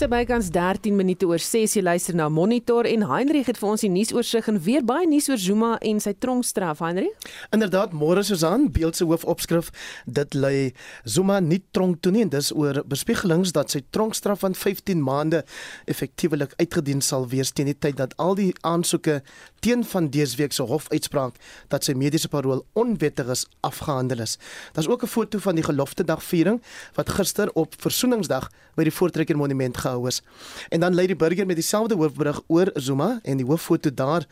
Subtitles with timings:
[0.00, 3.82] Sy bykans 13 minute oor 6 jy luister na Monitor en Heinrich het vir ons
[3.84, 7.26] die nuusoorseig en weer baie nuus oor Zuma en sy tronkstraf Heinrich.
[7.52, 9.68] Inderdaad, môre Susan, beeld se hoofopskrif,
[10.08, 10.70] dit lê
[11.04, 15.42] Zuma nie tronk toe nie en dis oor bespiegelings dat sy tronkstraf van 15 maande
[15.84, 19.18] effektiewelik uitgedien sal wees teen die tyd dat al die aansoeke
[19.60, 21.36] teen van dese week se hofuitspraak
[21.68, 24.38] dat sy mediese parol onwettig is afgehandel is.
[24.72, 26.62] Daar's ook 'n foto van die gelofte dagviering
[26.96, 30.22] wat gister op Versoeningsdag by die Voortrekker Monument is.
[30.68, 34.26] En dan lê die burger met dieselfde hoofberig oor Zuma en die hooffoto daar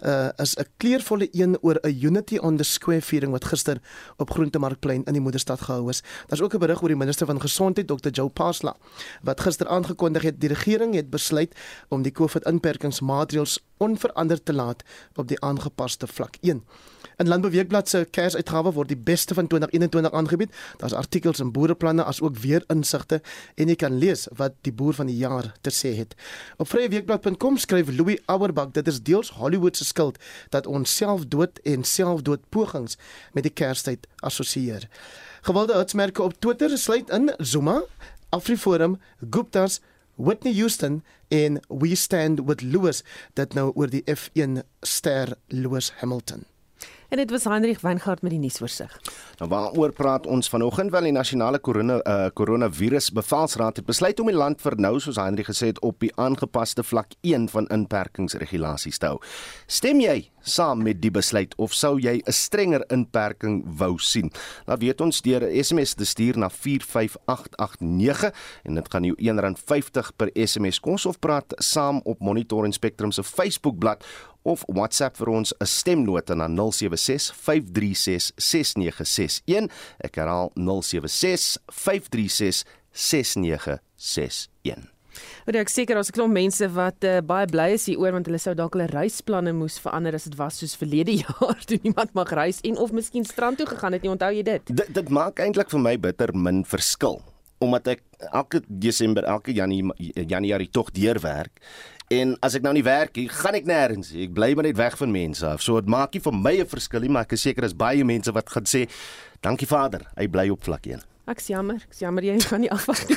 [0.00, 3.80] uh, is 'n kleurvolle een oor 'n Unity on the Square viering wat gister
[4.16, 6.02] op Groentemarkplein in die moederstad gehou is.
[6.26, 8.08] Daar's ook 'n berig oor die minister van gesondheid Dr.
[8.10, 8.76] Joe Pasla
[9.22, 11.54] wat gister aangekondig het die regering het besluit
[11.88, 14.82] om die COVID-inperkingsmaatreëls onveranderd te laat
[15.14, 16.62] op die aangepaste vlak 1.
[17.16, 20.54] In Landbouweekblad se Kersuitgawe word die beste van 2021 aangebied.
[20.76, 23.20] Daar's artikels en boereplanne as ook weer insigte
[23.54, 26.14] en jy kan lees wat die boer van die jaar te sê het.
[26.56, 30.18] Op vryeweekblad.com skryf Louis Auerbach dit is deels Hollywood se skuld
[30.50, 32.98] dat ons selfdood en selfdood pogings
[33.32, 34.88] met die Kerstyd assosieer.
[35.42, 37.82] Gewilde hitsmerke op Twitter sluit in Zuma,
[38.30, 38.98] AfriForum,
[39.30, 39.80] Gupta's
[40.16, 43.02] Whitney Houston en We Stand with Lewis
[43.34, 46.44] dat nou oor die F1 ster Lewis Hamilton.
[47.14, 48.94] En dit was Heinrich Weingart met die nuusoorseig.
[49.38, 54.26] Nou waaroor praat ons vanoggend wel die nasionale korona uh, koronavirus bevaalsraad het besluit om
[54.26, 58.98] die land vir nou soos Heinrich gesê het op die aangepaste vlak 1 van inperkingsregulasies
[58.98, 59.20] te hou.
[59.70, 64.32] Stem jy saam met die besluit of sou jy 'n strenger inperking wou sien?
[64.66, 68.34] Laat weet ons deur 'n SMS te stuur na 45889
[68.64, 73.12] en dit gaan jou R1.50 per SMS kos of praat saam op Monitor en Spectrum
[73.12, 74.04] se Facebookblad
[74.44, 79.70] of WhatsApp vir ons 'n stemnota na 076 536 6961.
[80.00, 84.92] Ek herhaal 076 536 6961.
[85.46, 88.38] Maar ek seker daar's 'n klomp mense wat uh, baie bly is hieroor want hulle
[88.38, 92.32] sou dalk hulle reisplanne moes verander as dit was soos verlede jaar toe niemand mag
[92.32, 94.62] reis en of miskien strand toe gegaan het nie onthou jy dit?
[94.66, 97.22] Dit dit maak eintlik vir my bitter min verskil
[97.64, 98.02] omdat ek
[98.32, 101.62] elke Desember elke Januarie Januarie tog deurwerk
[102.12, 104.12] En as ek nou nie werk nie, gaan ek nêrens.
[104.12, 105.62] Ek bly maar net weg van mense af.
[105.64, 108.04] So dit maak nie vir my 'n verskil nie, maar ek is seker is baie
[108.04, 108.88] mense wat gaan sê,
[109.40, 113.08] "Dankie Vader, hy bly op vlak 1." Ek jammer, ek jammer jy gaan nie afwag
[113.08, 113.16] nie.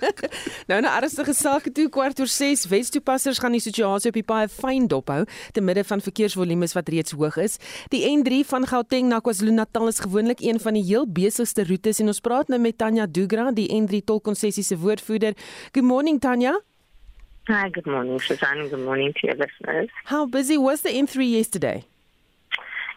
[0.68, 4.48] nou nou ernstige sake toe kwart oor 6 Westoepassers gaan die situasie op die paai
[4.48, 5.24] fyn dophou
[5.56, 7.56] te midde van verkeersvolumes wat reeds hoog is.
[7.88, 12.12] Die N3 van Gauteng na KwaZulu-Natal is gewoonlik een van die heel besigste roetes en
[12.12, 15.32] ons praat nou met Tanya Dugra, die N3 tolkonssessie se woordvoerder.
[15.72, 16.58] Good morning Tanya.
[17.50, 18.68] Hi, good morning, Suzanne.
[18.68, 19.88] Good morning to your listeners.
[20.04, 21.84] How busy was the N3 yesterday?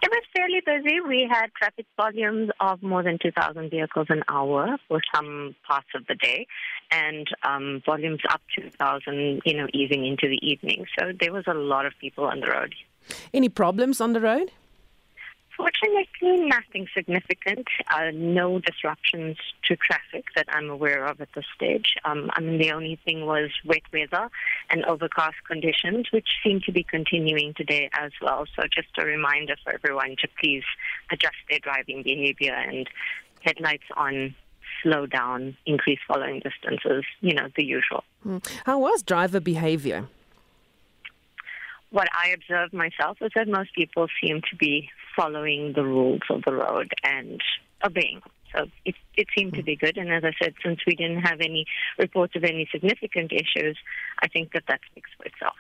[0.03, 1.02] It was fairly busy.
[1.02, 6.06] We had traffic volumes of more than 2,000 vehicles an hour for some parts of
[6.06, 6.46] the day,
[6.91, 10.85] and um, volumes up to 2,000, you know, easing into the evening.
[11.00, 12.75] So there was a lot of people on the road.
[13.34, 14.52] Any problems on the road?
[15.63, 17.66] Fortunately, nothing significant.
[17.90, 21.96] Uh, no disruptions to traffic that I'm aware of at this stage.
[22.03, 24.29] Um, I mean, the only thing was wet weather
[24.69, 28.46] and overcast conditions, which seem to be continuing today as well.
[28.57, 30.66] So, just a reminder for everyone to please
[31.09, 32.90] adjust their driving behavior and
[33.40, 34.35] headlights on,
[34.81, 38.03] slow down, increase following distances, you know, the usual.
[38.23, 38.40] Hmm.
[38.66, 40.09] How was driver behavior?
[41.94, 46.42] What I observed myself is that most people seem to be following the rules of
[46.44, 47.40] the road and
[47.86, 48.24] obeying.
[48.52, 49.96] So it, it seemed to be good.
[49.98, 51.68] And as I said, since we didn't have any
[52.00, 53.78] reports of any significant issues,
[54.24, 55.53] I think that that speaks for itself.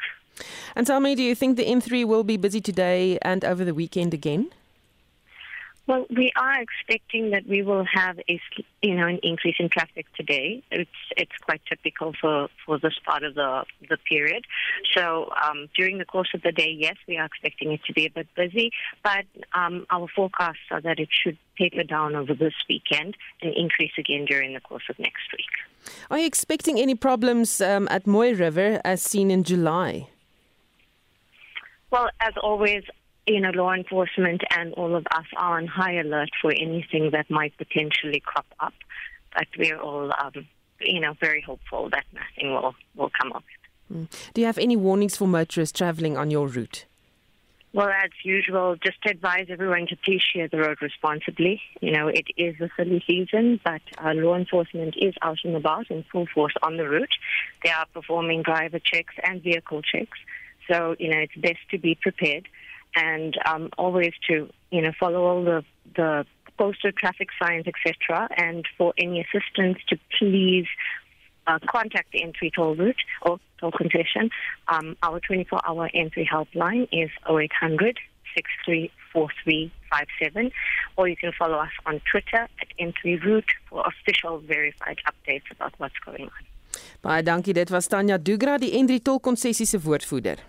[0.75, 3.75] And tell me, do you think the M3 will be busy today and over the
[3.75, 4.49] weekend again?
[5.85, 8.39] Well, we are expecting that we will have a
[8.81, 10.63] you know an increase in traffic today.
[10.71, 14.45] It's it's quite typical for for this part of the the period.
[14.93, 18.05] So um, during the course of the day, yes, we are expecting it to be
[18.05, 18.71] a bit busy,
[19.03, 23.91] but um, our forecasts are that it should taper down over this weekend and increase
[23.97, 25.93] again during the course of next week.
[26.09, 30.07] Are you expecting any problems um, at Moy River as seen in July?
[31.91, 32.83] Well, as always,
[33.27, 37.29] you know, law enforcement and all of us are on high alert for anything that
[37.29, 38.73] might potentially crop up.
[39.33, 40.47] But we're all, um,
[40.79, 43.93] you know, very hopeful that nothing will, will come of it.
[43.93, 44.33] Mm.
[44.33, 46.85] Do you have any warnings for motorists traveling on your route?
[47.73, 51.59] Well, as usual, just to advise everyone to please share the road responsibly.
[51.81, 55.89] You know, it is a silly season, but uh, law enforcement is out and about
[55.89, 57.15] in full force on the route.
[57.63, 60.19] They are performing driver checks and vehicle checks.
[60.69, 62.47] So, you know, it's best to be prepared
[62.95, 65.63] and um, always to you know follow all the
[65.95, 66.25] the
[66.57, 68.29] posted traffic signs, etc.
[68.37, 70.67] And for any assistance, to please
[71.47, 74.29] uh, contact the entry toll route or toll concession.
[74.67, 77.97] Um, our 24-hour entry helpline is 0800
[78.35, 80.51] 634357,
[80.97, 85.73] or you can follow us on Twitter at entry route for official verified updates about
[85.77, 86.31] what's going on.
[87.03, 87.53] Baie dankie.
[87.53, 90.39] Dit was Tanya Dugra, die N3 tolkonsessie se woordvoerder.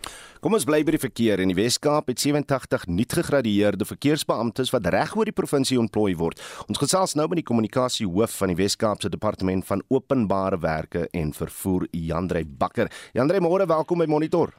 [0.45, 1.41] Kom ons bly by die verkeer.
[1.41, 6.43] In die Wes-Kaap het 87 nuut gegradueerde verkeersbeamptes wat reg oor die provinsie ontplooi word.
[6.69, 11.89] Ons gesels nou met die kommunikasiehoof van die Wes-Kaapse Departement van Openbare Werke en Vervoer,
[11.97, 12.93] Jandrey Bakker.
[13.17, 14.53] Jandrey, môre welkom by Monitor.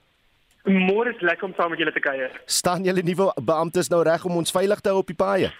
[0.66, 2.34] Môre is lekker om saam met julle te kuier.
[2.50, 5.54] Staan julle nuwe beamptes nou reg om ons veilig te hou op die paaie?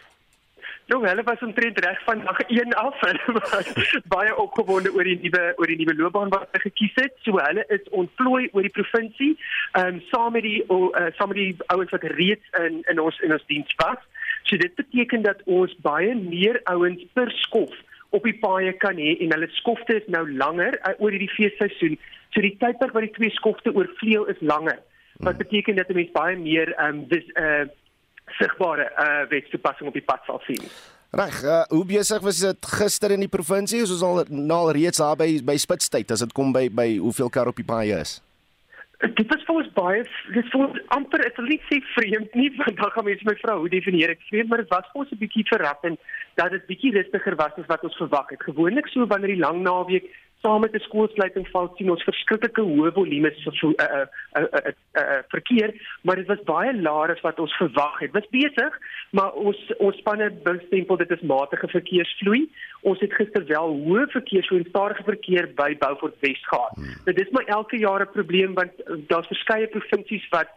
[0.88, 3.00] Jong, hulle was omtrent reg van dag 1 af.
[3.06, 3.70] Hulle was
[4.06, 7.16] baie opgewonde oor die nuwe oor die nuwe loopbaan wat hulle gekies het.
[7.26, 9.32] So hulle is ontplooi oor die provinsie,
[9.72, 13.18] ehm um, saam met die uh, saam met die ouens wat reeds in in ons
[13.26, 14.04] in ons diens was.
[14.46, 17.74] So dit beteken dat ons baie meer ouens per skof
[18.14, 21.98] op die paaie kan hê en hulle skofte is nou langer uh, oor hierdie feesseisoen.
[22.36, 24.78] So die tydperk wat die twee skofte oorvleuel is langer.
[25.26, 27.66] Wat beteken dat 'n mens baie meer ehm um, dis uh
[28.40, 30.62] sigbare uh wetstoepassing op die pad sal sien.
[31.16, 33.80] Reg, uh, hoe besig was dit gister in die provinsie?
[33.86, 37.48] Ons al nou reeds daar by by Spitstyd as dit kom by by hoeveel kar
[37.48, 38.18] op die paaie is.
[39.00, 40.04] Dit was vir ons baie
[40.34, 43.58] dit voel amper ek wil nie sê vreemd nie want dan gaan mense my vrou
[43.64, 46.00] hoe definieer ek vreemd maar dit was vir ons 'n bietjie verrassend
[46.40, 48.44] dat dit bietjie rustiger was as wat ons verwag het.
[48.44, 50.12] Gewoonlik so wanneer die lang naweek
[50.46, 54.04] saam met die skoolsluiting val sien ons verskriklike hoë volumes vir uh, uh,
[54.42, 55.74] uh, uh, uh, verkeer,
[56.06, 58.14] maar dit was baie laer as wat ons verwag het.
[58.18, 58.78] Was besig,
[59.18, 62.44] maar ons ons spanne bestempel dit as matige verkeersvloei.
[62.92, 66.78] Ons het gister wel hoë verkeer so en stadige verkeer by Beaufort Wes gehad.
[66.78, 66.94] Hmm.
[67.10, 70.54] Dit is maar elke jaar 'n probleem want daar's verskeie provinsies wat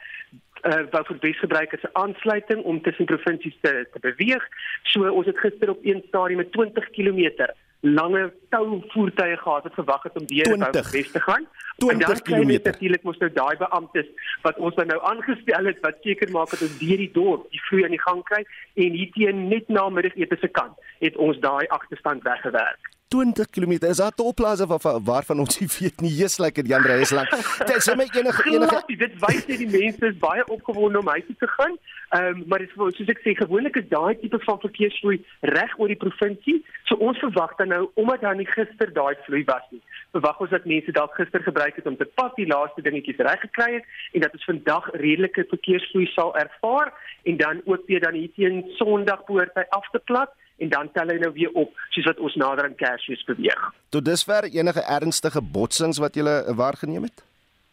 [0.66, 4.44] uh wat vir bes gebruik as 'n aansluiting om tussen provinsies te te beweeg.
[4.82, 7.48] So ons het gister op een stadium met 20 km
[7.80, 11.46] lange tou voertuie gehad het gewag het om deur die Wes te gaan.
[11.78, 12.58] 20 km.
[12.62, 14.06] Natuurlik moes nou daai beamptes
[14.42, 17.84] wat ons nou aangestel het wat seker maak dat ons deur die dorp die vloei
[17.84, 18.42] aan die gang kry
[18.74, 22.90] en hier teen net na middagete se kant het ons daai agterstand weggewerk.
[23.08, 27.10] 20 km is daar toplase waar waarvan ons nie weet nie Jesus lekker Jan Reis
[27.10, 27.30] lank.
[27.68, 31.24] Dit sê my enige enige dit wys net die mense is baie opgewonde om huis
[31.26, 31.76] toe te gaan.
[32.08, 35.16] Ehm um, maar dit soos ek sê gewoonlik is daai tipe van verkeersvloei
[35.54, 36.58] reg oor die provinsie.
[36.90, 39.80] So ons verwag dan nou omdat dan nie gister daai vloei was nie.
[40.16, 43.40] Verwag ons dat mense dalk gister gebruik het om te pas die laaste dingetjies reg
[43.46, 46.92] gekry het en dat ons vandag redelike verkeersvloei sal ervaar
[47.24, 50.90] en dan ook weer dan hier teen Sondag behoort hy af te plat en dan
[50.92, 53.70] tel hy nou weer op soos wat ons nader aan Kersfees beweeg.
[53.88, 56.24] Tot dusver enige ernstige botsings wat jy
[56.54, 57.24] waargeneem het?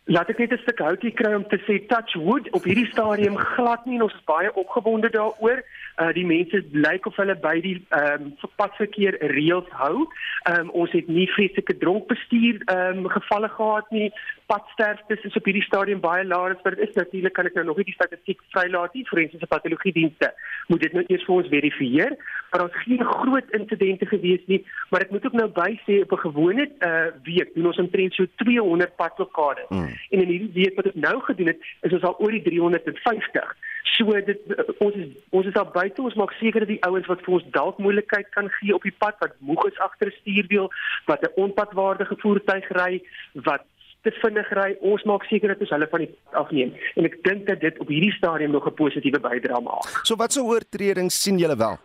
[0.05, 3.37] Laat ek net 'n stuk houtjie kry om te sê touch wood op hierdie stadium
[3.37, 5.63] glad nie en ons is baie opgewonde daaroor.
[5.97, 10.05] Uh die mense lyk of hulle by die ehm um, padverkeer reëls hou.
[10.45, 14.11] Ehm um, ons het nie vreeslike dronk bestuur ehm um, gevalle gehad nie.
[14.45, 16.61] Padsterftes is op hierdie stadium baie laag.
[16.61, 19.05] Dit is natuurlik kan ek nou nog nie die statistiek vrylaat nie.
[19.09, 20.31] Forensiese patologie dienste
[20.69, 22.17] moet dit nou eers vir ons verifieer.
[22.51, 26.13] Maar ons geen groot insidente gewees nie, maar ek moet ook nou by sê op
[26.13, 29.69] 'n gewone uh week doen ons omtrent so 200 padblokkades.
[29.69, 29.93] Mm.
[30.09, 33.55] En in hierdie week wat ons nou gedoen het, is ons al oor die 350.
[33.97, 34.39] So dit
[34.77, 37.51] ons is ons is al buite ons maak seker dat die ouens wat vir ons
[37.51, 40.71] dalk moeilikheid kan gee op die pad wat moeg is agter 'n stuurwiel,
[41.05, 43.01] wat 'n onpadwaardige voertuig ry,
[43.33, 43.63] wat
[44.05, 46.71] te vinnig ry, ons maak seker dat ons hulle van die afneem.
[46.95, 49.89] En ek dink dat dit op hierdie stadium nog 'n positiewe bydrae maak.
[50.03, 51.77] So wat so oortredings sien julle wel?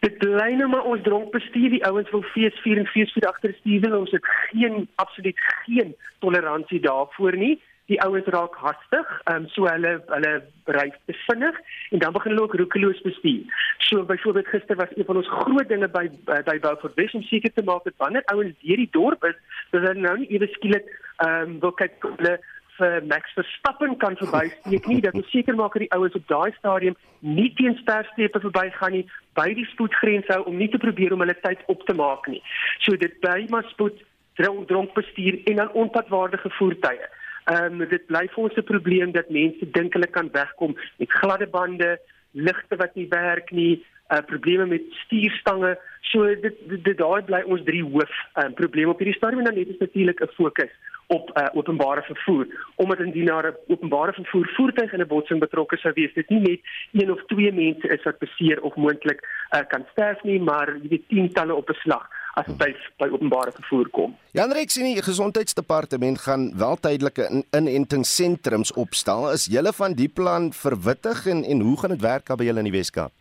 [0.00, 3.28] Dit bly nou maar ons dronk bestuur die ouens wil fees vier en fees vier
[3.28, 9.12] agter die stuur ons het geen absoluut geen toleransie daarvoor nie die ouens raak hastig
[9.32, 10.32] um, so hulle hulle
[10.76, 15.08] ry te vinnig en dan begin hulle ook roekeloos bestuur so byvoorbeeld gister was een
[15.10, 16.08] van ons groot dinge by
[16.48, 19.38] by Beaufort West om seker te maak dat wanneer ouens deur die dorp is
[19.70, 22.36] dat hulle nou nie ewe skielik ehm um, wil kyk hulle
[22.78, 26.52] vir Max Verstappen kan verbysteek nie dat ons seker maak dat die ouens op daai
[26.58, 29.04] stadium nie teen sterstrepe verbygaan nie
[29.38, 32.42] by die spoedgrens hou om nie te probeer om hulle tyd op te maak nie.
[32.84, 34.02] So dit bly maar spoed
[34.40, 37.08] dronk dronk bestuur en dan onpadwaardige voertuie.
[37.46, 41.12] Ehm um, dit bly vir ons 'n probleem dat mense dink hulle kan wegkom met
[41.12, 41.98] gladde bande,
[42.32, 45.78] ligte wat nie werk nie, uh probleme met stuurstange.
[46.00, 48.12] So dit dit, dit daai bly ons drie hoof
[48.42, 49.38] um, probleme op hierdie stadium.
[49.38, 50.74] En dan net is natuurlik 'n fokus
[51.06, 52.46] op uh, openbare vervoer.
[52.76, 56.40] Omdat indien daar 'n openbare vervoer voertuig in 'n botsing betrokke sou wees dit nie
[56.40, 56.60] net
[56.92, 59.20] een of twee mense is wat beseer of moontlik
[59.54, 62.68] uh, kan sterf nie maar jy weet tientalle op 'n slag as dit by,
[63.00, 64.16] by openbare vervoer kom.
[64.36, 69.30] Jan Rex sien die gesondheidsdepartement gaan wel tydelike inentingssentrums opstel.
[69.32, 72.70] Is julle van die plan verwittig en en hoe gaan dit werk by julle in
[72.70, 73.14] die Weskaap?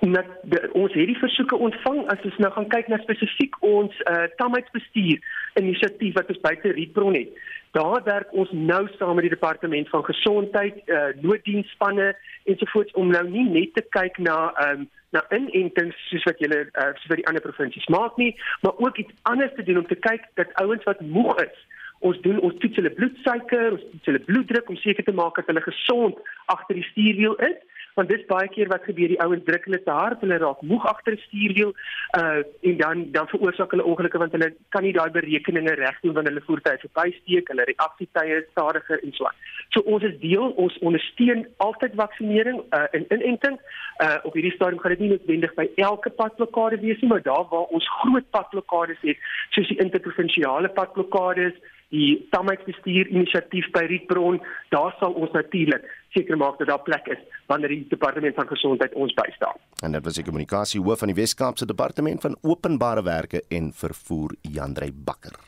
[0.00, 5.20] de, ons hierdie versoeke ontvang as ons nou gaan kyk na spesifiek ons uh, tamheidsbestuur
[5.58, 7.32] inisiatief wat ons buite Rietbron het.
[7.76, 13.24] Daar werk ons nou saam met die departement van gesondheid, uh, nooddienspanne ensovoorts om nou
[13.28, 17.26] nie net te kyk na um, na inentings soos wat julle uh, soos wat die
[17.26, 18.30] ander provinsies maak nie,
[18.62, 21.66] maar ook iets anders te doen om te kyk dat ouens wat moeg is
[22.00, 25.50] Ons doen ons toets hulle bloedsuiker, ons toets hulle bloeddruk om seker te maak dat
[25.52, 26.20] hulle gesond
[26.52, 27.58] agter die stuurwiel is
[28.00, 30.86] want dis baie keer wat gebeur die ouens druk hulle te hard hulle raak moeg
[30.92, 31.72] agter die stuurwiel
[32.18, 32.40] uh
[32.70, 36.34] en dan dan veroorsaak hulle ongelukke want hulle kan nie daai berekeninge reg doen wanneer
[36.34, 39.40] hulle voertuie verbysteek hulle reaksietye is stadiger en so aan.
[39.74, 43.58] So ons is deel ons ondersteun altyd vaksinering uh en inenting
[44.06, 47.44] uh op hierdie stadium gaan dit nie noodwendig by elke padblokkade wees nie maar daar
[47.52, 51.60] waar ons groot padblokkades het soos die interprovinsiale padblokkades
[51.90, 54.38] die Tamheidsbestuur inisiatief by Rietbron,
[54.70, 58.94] daar sal ons natuurlik seker maak dat daar plek is wanneer die departement van gesondheid
[58.94, 59.58] ons bystaan.
[59.82, 64.34] En dit was die kommunikasie hoof van die Wes-Kaapse departement van openbare werke en vervoer
[64.42, 65.38] Jandrey Bakker.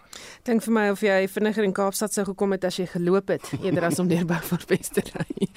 [0.44, 3.46] Dink vir my of jy vinniger in Kaapstad sou gekom het as jy geloop het
[3.64, 5.48] eerder as om deur Beaufort te ry.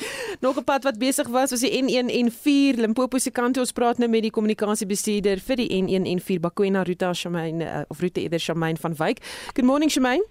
[0.41, 3.57] Nog 'n pad wat besig was was die N1 en 4 Limpopo se kant.
[3.57, 7.81] Ons praat nou met die kommunikasiebestuurder vir die N1 en 4 Bakwena Ruta Shamaine uh,
[7.87, 9.19] of Ruta Eder Shamaine van Wyk.
[9.53, 10.23] Good morning Shamaine.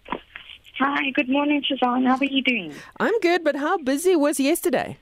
[0.79, 2.05] Hi, good morning, Shazan.
[2.05, 2.75] How are you doing?
[2.99, 4.99] I'm good, but how busy was yesterday?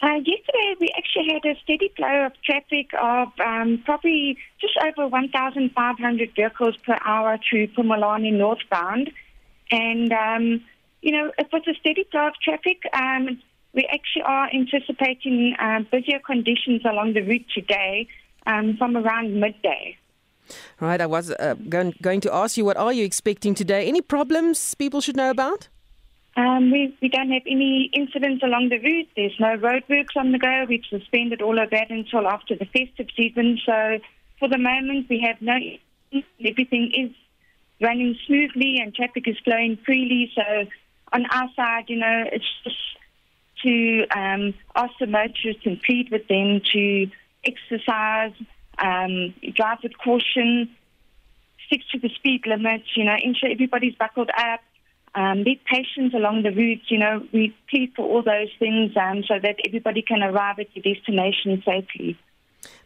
[0.00, 5.08] Uh, yesterday, we actually had a steady flow of traffic of um, probably just over
[5.08, 9.10] 1,500 vehicles per hour through Pumalani northbound.
[9.72, 10.60] And, um,
[11.02, 12.82] you know, it was a steady flow of traffic.
[12.92, 13.42] Um,
[13.72, 18.06] we actually are anticipating uh, busier conditions along the route today
[18.46, 19.96] um, from around midday.
[20.80, 23.86] Right, I was uh, going, going to ask you, what are you expecting today?
[23.86, 25.68] Any problems people should know about?
[26.36, 29.08] Um, we, we don't have any incidents along the route.
[29.14, 30.66] There's no roadworks on the go.
[30.68, 33.58] We've suspended all of that until after the festive season.
[33.64, 33.98] So
[34.40, 35.56] for the moment, we have no.
[36.44, 37.10] Everything is
[37.80, 40.32] running smoothly and traffic is flowing freely.
[40.34, 40.42] So
[41.12, 42.76] on our side, you know, it's just
[43.62, 47.06] to um, ask the motorists and plead with them to
[47.44, 48.32] exercise
[48.78, 50.68] um, drive with caution,
[51.66, 54.60] stick to the speed limits, you know, ensure everybody's buckled up,
[55.14, 59.22] um, be patient along the route, you know, we plead for all those things um,
[59.26, 62.16] so that everybody can arrive at your destination safely.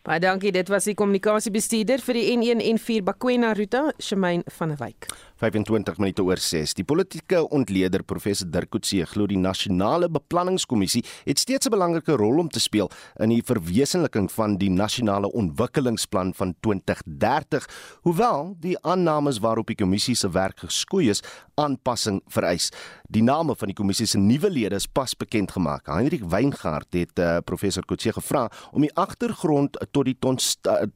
[0.02, 4.72] Baie dankie, dit was die kommunikasiebestuurder vir die N1 en 4 Bakwena Ruta, Shamaine van
[4.72, 5.08] der Wyk.
[5.38, 6.74] 25 minute oor 6.
[6.74, 12.38] Die politieke ontleder professor Dirk Coetzee glo die nasionale beplanningskommissie het steeds 'n belangrike rol
[12.38, 12.90] om te speel
[13.20, 17.66] in die verwesenliking van die nasionale ontwikkelingsplan van 2030,
[18.02, 21.22] hoewel die aannames waarop die kommissie se werk geskoei is,
[21.54, 22.70] aanpassing vereis.
[23.08, 25.86] Die name van die kommissie se nuwe lede is pas bekend gemaak.
[25.86, 30.18] Heinrich Weingart het uh, professor Coetzee gevra om die agtergrond tot die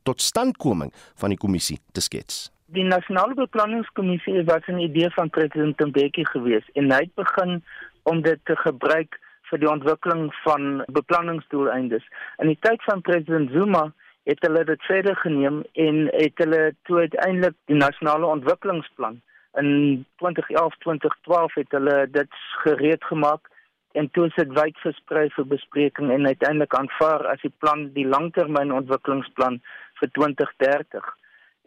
[0.03, 6.25] totstandkoming van die kommissie te skets die nasionale beplanningskommissie was 'n idee van president Mbeki
[6.25, 7.65] geweest en hy het begin
[8.03, 12.05] om dit te gebruik vir die ontwikkeling van beplanningsdoeleindes.
[12.39, 13.93] In die tyd van president Zuma
[14.25, 19.21] het hulle dit verder geneem en het hulle toe uiteindelik die nasionale ontwikkelingsplan
[19.61, 23.49] in 2011-2012 het hulle dit gereed gemaak
[23.93, 28.07] en toe is dit wyd versprei vir bespreking en uiteindelik aanvaar as die plan die
[28.07, 29.61] langtermynontwikkelingsplan
[30.01, 31.17] vir 2030.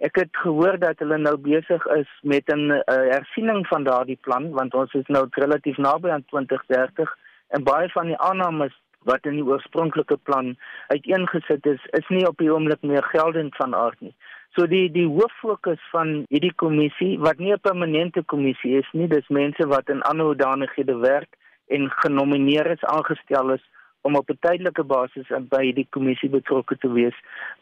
[0.04, 4.52] Ek het gehoor dat hulle nou besig is met 'n uh, hersiening van daardie plan
[4.52, 7.16] want ons is nou relatief naby aan 2030
[7.48, 12.38] en baie van die aannames wat in die oorspronklike plan uiteengesit is, is nie op
[12.38, 14.16] die oomblik meer geldend van aard nie.
[14.56, 19.28] So die die hooffokus van hierdie kommissie wat nie 'n permanente kommissie is nie, dis
[19.30, 21.32] mense wat in ander hoedanighede werk
[21.68, 23.64] en genomineer is, aangestel is
[24.06, 27.18] om op 'n tydelike basis by die kommissie betrokke te wees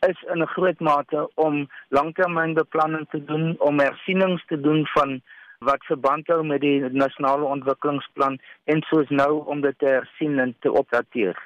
[0.09, 5.21] is in 'n groot mate om langtermynbeplanning te doen, om hersienings te doen van
[5.59, 10.55] wat verband hou met die nasionale ontwikkelingsplan en soos nou om dit te hersien en
[10.59, 11.38] te opdateer.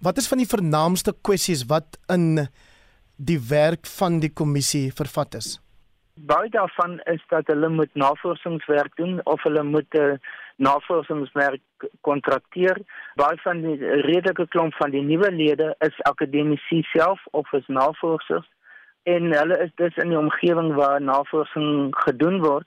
[0.00, 2.48] Wat is van die vernaamste kwessies wat in
[3.16, 5.60] die werk van die kommissie vervat is?
[6.14, 10.18] Baie daarvan is dat hulle moet navorsingswerk doen of hulle moet 'n uh,
[10.56, 12.78] navorsingswerk kontrakteer.
[13.14, 18.46] Baie van die redelike klomp van die nuwe lede is akademici self of is navorsers
[19.04, 22.66] en hulle is dus in die omgewing waar navorsing gedoen word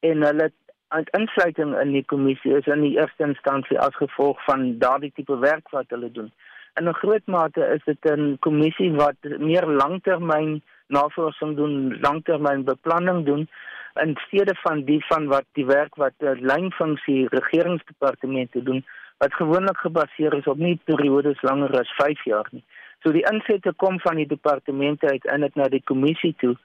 [0.00, 0.50] en hulle
[1.18, 5.68] insluiting in die kommissie is in die eerste instansie as gevolg van daardie tipe werk
[5.76, 6.32] wat hulle doen.
[6.80, 13.24] In 'n groot mate is dit 'n kommissie wat meer langtermyn navorsing doen, langtermyn beplanning
[13.26, 13.48] doen
[14.02, 18.84] in steede van die van wat die werk wat 'n uh, lynfunksie regeringsdepartemente doen
[19.18, 22.64] wat gewoonlik gebaseer is op nie periodes langer as 5 jaar nie.
[23.02, 26.56] So die insette kom van die departemente uiteindelik na die kommissie toe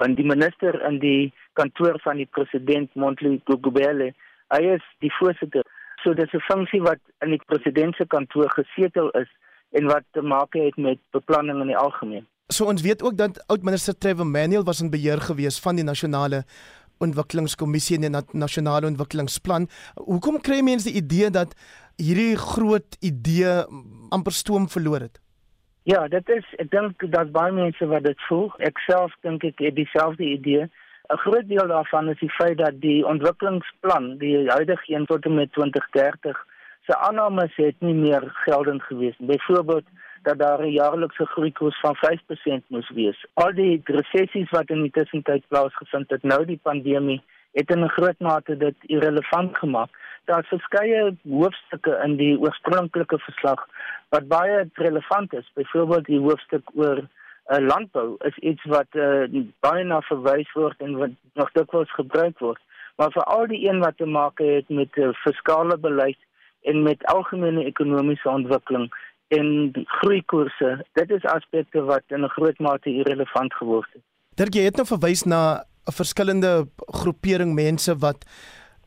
[0.00, 4.12] want die minister in die kantoor van die president Montli Gugubele,
[4.48, 5.64] hy is die voorsitter.
[6.02, 9.30] So dis 'n funksie wat in die president se kantoor gesetel is
[9.70, 12.26] en wat te maak het met beplanning in die algemeen.
[12.52, 16.42] So ons weet ook dat oud-minister Trevor Manuel was in beheer gewees van die nasionale
[17.00, 19.68] ontwikkelingskommissie en die nasionale ontwikkelingsplan.
[19.96, 21.54] Hoekom kry mense die idee dat
[21.96, 23.54] hierdie groot idee
[24.12, 25.16] amper stoom verloor het?
[25.88, 28.52] Ja, dit is ek dink dat baie mense wat dit voel.
[28.60, 30.68] Ek self dink ek het dieselfde idee.
[31.08, 35.34] 'n Groot deel daarvan is die feit dat die ontwikkelingsplan, die huidige een tot en
[35.34, 36.36] met 2030,
[36.86, 39.16] se aannames het nie meer geldend gewees.
[39.18, 39.88] Byvoorbeeld
[40.22, 43.26] dat daar 'n jaarlikse groeikoers van 5% moes wees.
[43.34, 47.88] Al die resessies wat in die tussentyd plaasgevind het nou die pandemie het in 'n
[47.88, 49.90] groot mate dit irrelevant gemaak.
[50.24, 53.66] Daar's verskeie hoofstukke in die oorspronklike verslag
[54.08, 55.50] wat baie relevant is.
[55.54, 57.06] Byvoorbeeld die hoofstuk oor uh,
[57.56, 62.38] eh, landbou is iets wat uh, baie na verwys word en wat nog dikwels gebruik
[62.38, 62.60] word.
[62.96, 66.18] Maar vir al die een wat te maak het met uh, fiskale beleid
[66.62, 68.92] en met algemene ekonomiese ontwikkeling
[69.38, 70.70] en groeikoerse.
[70.98, 74.02] Dit is aspekte wat in 'n groot mate irrelevant geword het.
[74.34, 78.24] Dirk, jy het nou verwys na 'n verskillende groepering mense wat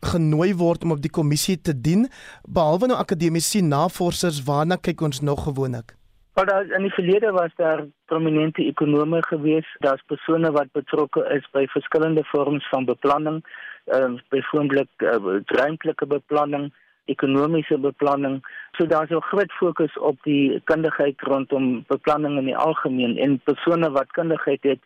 [0.02, 2.08] genooi word om op die kommissie te dien,
[2.48, 5.96] behalwe nou akademici navorsers, waarna kyk ons nog gewoonlik?
[6.36, 11.48] Maar daar in die verlede was daar prominente ekonome gewees, daar's persone wat betrokke is
[11.52, 13.40] by verskillende vorms van beplanning,
[13.86, 16.74] uh, byvoorbeeld uh, ruimtelike beplanning,
[17.06, 18.42] ekonomiese beplanning.
[18.78, 23.92] So daar's 'n groot fokus op die kundigheid rondom beplanning in die algemeen en persone
[23.92, 24.82] wat kundigheid het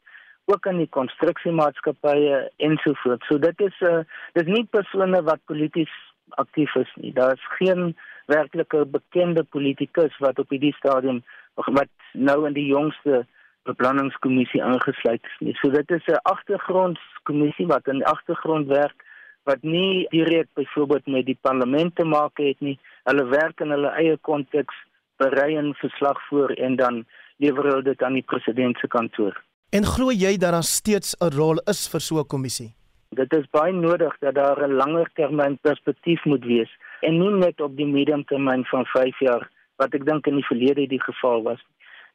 [0.46, 3.28] ook in die konstruksiemaatskappye ensovoorts.
[3.28, 5.94] So dit is 'n uh, dis nie persone wat polities
[6.30, 7.14] aktief is nie.
[7.14, 11.24] Daar's geen werklike bekende politikus wat op hierdie stadium
[11.54, 13.26] wat nou in die jongste
[13.64, 15.56] beplanningskommissie aangesluit is nie.
[15.62, 19.04] So dit is 'n agtergrondkommissie wat in die agtergrond werk
[19.50, 22.78] wat nie direk byvoorbeeld met die parlement te maak het nie.
[23.10, 24.76] Hulle werk in hulle eie konteks,
[25.18, 27.06] berei 'n verslag voor en dan
[27.38, 29.34] lewer hulle dit aan die president se kantoor.
[29.72, 32.72] En glo jy dat daar steeds 'n rol is vir so 'n kommissie?
[33.10, 37.62] Dit is baie nodig dat daar 'n langer termyn perspektief moet wees en nie net
[37.62, 41.44] op die medium termyn van 5 jaar wat ek dink in die verlede die geval
[41.44, 41.62] was.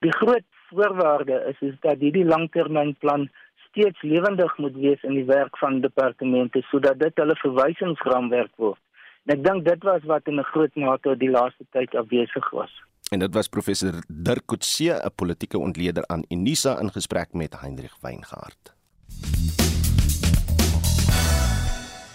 [0.01, 3.31] Die groot voorwaarde is is dat hierdie langtermynplan
[3.75, 8.81] steeds lewendig moet wees in die werk van departemente sodat dit hulle verwysingsraamwerk word.
[9.27, 12.73] En ek dink dit was wat in 'n groot mate die laaste tyd afwesig was.
[13.11, 17.95] En dit was professor Dirk Coetzee, 'n politieke ontleder aan Unisa in gesprek met Hendrik
[18.01, 18.75] Weingart.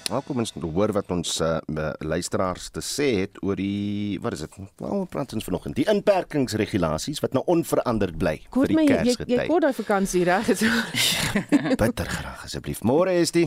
[0.10, 1.60] Nou kom ons hoor wat ons uh,
[2.02, 4.56] luisteraars te sê het oor die wat is dit?
[4.82, 9.36] Nou praat ons vanoggend die inperkingsregulasies wat nou onveranderd bly vir die Kersgety.
[9.36, 10.64] Jy kort daai vakansie reg is.
[11.82, 12.82] Bitter graag asseblief.
[12.88, 13.46] Môre is die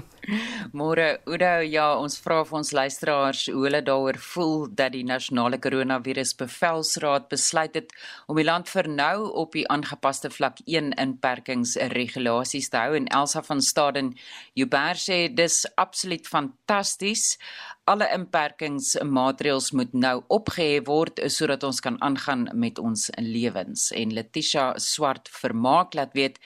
[0.71, 5.59] Môre Oudo, ja, ons vra vir ons luisteraars hoe hulle daaroor voel dat die nasionale
[5.63, 7.91] koronavirus bevelsraad besluit het
[8.31, 13.43] om die land vir nou op die aangepaste vlak 1 inperkingsregulasies te hou en Elsa
[13.51, 14.15] van Staden
[14.55, 17.39] Joubert sê dis absoluut van fantasties.
[17.85, 23.91] Alle inperkingsmaatreëls moet nou opgehef word sodat ons kan aangaan met ons lewens.
[23.91, 26.39] En Letitia Swart vermaak laat weet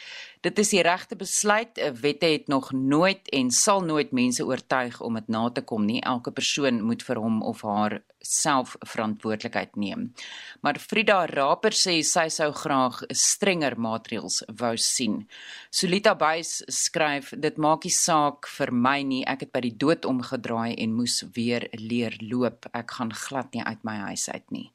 [0.46, 1.78] dit is die regte besluit.
[2.00, 6.00] Wette het nog nooit en sal nooit mense oortuig om dit na te kom nie.
[6.06, 10.08] Elke persoon moet vir hom of haar self verantwoordelikheid neem.
[10.60, 15.20] Maar Frida Raper sê sy sou graag strenger maatreëls wou sien.
[15.70, 19.22] Solita Buys skryf dit maak nie saak vir my nie.
[19.26, 22.70] Ek het by die dood omgedraai en moes weer leer loop.
[22.74, 24.68] Ek gaan glad nie uit my huis uit nie.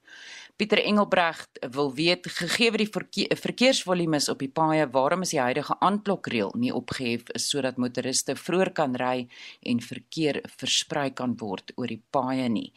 [0.55, 5.75] Pieter Engelbrecht wil weet gegee die verkeer, verkeersvolumes op die paaie, waarom is die huidige
[5.79, 9.27] aanklokreël nie opgehef sodat motoriste vroeër kan ry
[9.61, 12.69] en verkeer versprei kan word oor die paaie nie.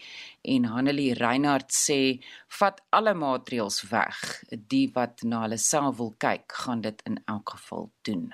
[0.45, 2.21] En Hanelie Reinhardt sê
[2.59, 4.21] vat alle maatreëls weg.
[4.71, 8.27] Die wat na hulle self wil kyk, gaan dit in elk geval doen.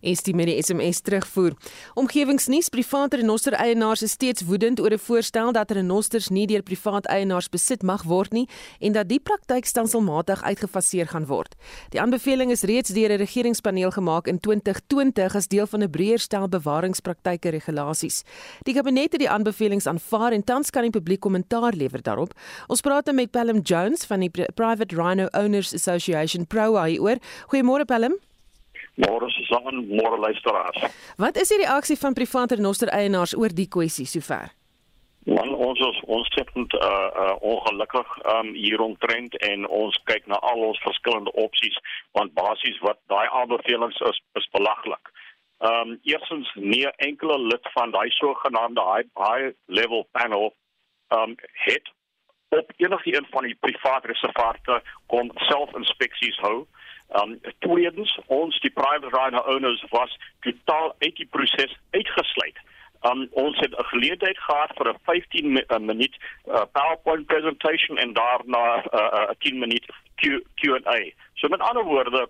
[0.00, 1.52] Estie met die SMS terugvoer.
[1.94, 7.48] Omgewingsnuus: Private renoster-eienaars is steeds woedend oor 'n voorstel dat renosters nie deur privaat eienaars
[7.48, 8.48] besit mag word nie
[8.80, 11.54] en dat die praktyk stelselmatig uitgefaseer gaan word.
[11.90, 16.18] Die aanbeveling is reeds deur 'n regeringspaneel gemaak in 2020 as deel van 'n breër
[16.18, 18.22] stel bewaringspraktyke regulasies.
[18.62, 22.32] Die kabinet het die aanbevelings aanvaar en tans kan die publiek kommentaar lewer daarop.
[22.68, 27.18] Ons praat met Pelham Jones van die Private Rhino Owners Association Pro hieroor.
[27.48, 28.29] Goeiemôre Pelham.
[28.94, 30.78] Môre Susan, môre luisteraars.
[31.16, 34.50] Wat is die reaksie van private renoster eienaars oor die kwessie sover?
[35.24, 40.64] Man, ons is ontsettend uh uh ongelukkig um hier omtrent en ons kyk na al
[40.68, 41.76] ons verskillende opsies
[42.16, 45.12] want basies wat daai aanbevelings is is belaglik.
[45.58, 50.54] Um eerstens nie enkele lid van daai sogenaamde high high level panel
[51.08, 51.92] um het
[52.56, 56.66] op enige een van die private reservate kon selfinspeksies hou.
[57.18, 62.58] Um tweedens ons die private rider owners was totaal uit die proses uitgesluit.
[63.02, 68.12] Um ons het 'n geleentheid gehad vir 'n 15 mi minuut uh, PowerPoint presentation en
[68.12, 69.86] daarna 'n uh, uh, 10 minuut
[70.54, 71.00] Q&A.
[71.34, 72.28] So met ander woorde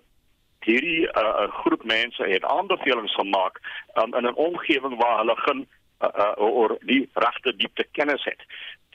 [0.59, 3.59] hierdie uh, groep mense het aanbevelings gemaak
[3.93, 5.67] um, in 'n omgewing waar hulle geen
[6.01, 8.45] uh, uh, oor die regte diepte kennis het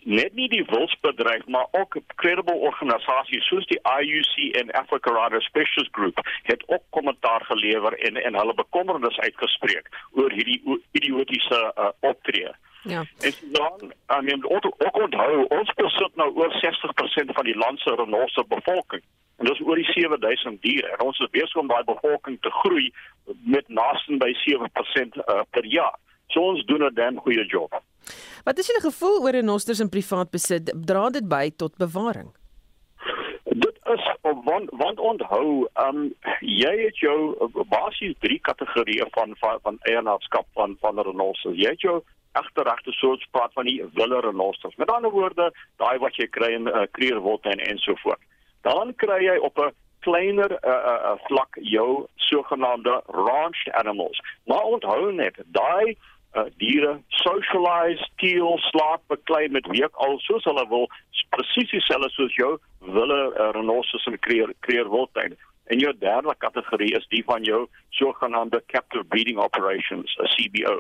[0.07, 5.95] net nie die wilsbedryf maar ook credible organisasies soos die IUC en Africa Rider Specialist
[5.99, 10.61] Group het ook kommentaar gelewer en en hulle bekommernis uitgespreek oor hierdie
[10.92, 12.55] idiotiese uh, optrede.
[12.83, 13.05] Ja.
[13.21, 17.79] En dan, I mean, ook, ook onthou, ons besit nou oor 60% van die land
[17.81, 19.03] se renosse bevolking.
[19.37, 20.88] En dis oor die 7000 diere.
[20.88, 22.92] En ons is besig om daai bevolking te groei
[23.42, 25.99] met naaste by 7% uh, per jaar.
[26.27, 27.83] So ons doen 'n damn goeie job.
[28.45, 30.73] Wat is julle gevoel oor renosters in privaat besit?
[30.87, 32.33] Dra dit by tot bewaring?
[33.45, 34.05] Dit is
[34.45, 40.77] want want onthou, um jy het jou basies drie kategorieë van van, van eienaarskap van
[40.81, 41.57] van renosters.
[41.57, 42.03] Jy het jou
[42.37, 44.77] agterregte soort praat van die wille renosters.
[44.77, 45.51] Met ander woorde,
[45.83, 48.21] daai wat jy kry in uh, Kreerwold en ensovoort.
[48.66, 49.73] Dan kry jy op 'n
[50.07, 54.21] kleiner uh, uh, vlak jou sogenaamde ranch animals.
[54.45, 55.97] Maar onthou net, daai
[56.37, 60.88] uh, diere socialize, steel, slaap, beklei met week al soos hulle wil,
[61.35, 62.57] presies dieselfde soos jou
[62.96, 65.37] wille uh, renosters en kreer kreer wildtuin.
[65.72, 67.64] En jou derde kategorie is die van jou
[67.99, 70.77] sogenaamde captive breeding operations, 'n CBO.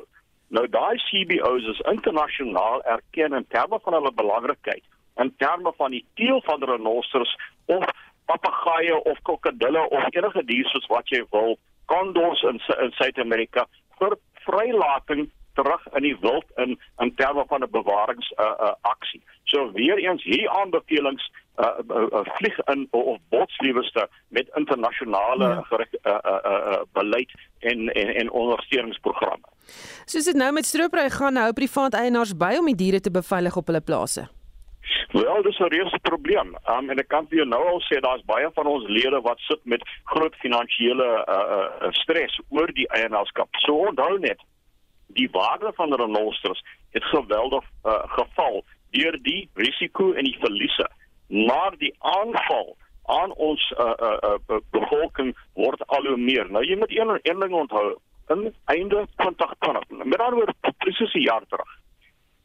[0.48, 4.84] Nou daai CBO's is internasionaal erken in terme van hulle belangrikheid,
[5.16, 7.84] in terme van die teel van renosters of
[8.26, 13.66] papegaaie of krokodille of enige dier soos wat jy wil, kondors in in Suid-Amerika
[13.98, 14.16] vir
[14.46, 19.22] vrylating terug in die wild in in terme van 'n bewarings uh, uh, aksie.
[19.44, 25.64] So weer eens hierdie aanbevelings uh, uh, uh, vlieg in of botslieweste met internasionale ja.
[25.70, 29.46] uh, uh, uh, uh, beleid en en en ondersteuningsprogramme.
[30.04, 33.56] Soos dit nou met stroopry gaan hou privaat eienaars by om die diere te beveilig
[33.56, 34.28] op hulle plase.
[35.10, 36.56] Wel, dis 'n reuse probleem.
[36.70, 39.38] Um, en ek kan vir jou nou al sê daar's baie van ons lede wat
[39.38, 43.48] sit met groot finansiële uh, uh, stres oor die eienaarskap.
[43.64, 44.40] So onthou net,
[45.16, 50.88] die waarde van renosters het geweldig uh, geval deur die risiko en die verliese.
[51.28, 56.50] Maar die aanval aan ons uh, uh, uh, bevolking word al hoe meer.
[56.50, 57.96] Nou jy moet een een ding onthou.
[58.28, 61.76] In einde 2020 met ander woorde presies 'n jaar terug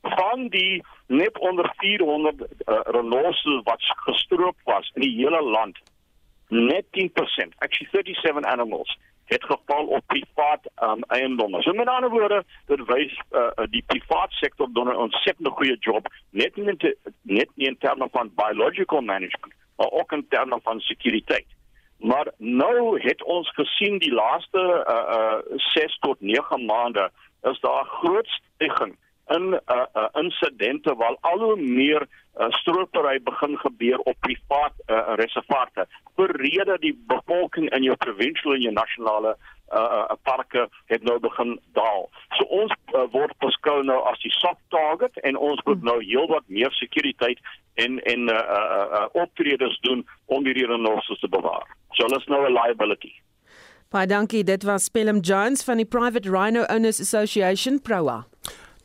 [0.01, 5.79] van die net onder 400 uh, renosters wat gestroop was in die hele land
[6.47, 7.09] net 10%
[7.57, 8.97] actually 37 animals
[9.33, 11.61] het geval op privaat um, eiendomme.
[11.61, 16.07] So met ander woorde, dit wys uh, die privaat sektor doen 'n ontsettende goeie job
[16.29, 20.79] net nie te, net nie in terme van biological management, maar ook in terme van
[20.79, 21.47] sekuriteit.
[21.97, 27.85] Maar nou het ons gesien die laaste uh, uh, 6 tot 9 maande is daar
[27.85, 28.97] groot stygings
[29.35, 35.13] in uh, uh, insidente waar al hoe meer uh, stropery begin gebeur op privaat uh,
[35.15, 41.03] reservate vir rede die bevolking in jou provinsiale en jou nasionale uh, uh, parke het
[41.03, 42.07] nou begin daal.
[42.37, 46.47] So ons uh, word beskou nou as die soft target en ons moet nou heelwat
[46.47, 47.39] meer sekuriteit
[47.79, 51.67] en en uh, uh, uh, optredes doen om hierdie renosters te bewaar.
[51.95, 53.13] So hulle is nou 'n liability.
[53.91, 58.30] Baie dankie, dit was Pelham Jones van die Private Rhino Owners Association Proa.